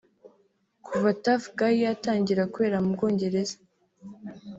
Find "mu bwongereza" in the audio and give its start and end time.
2.83-3.55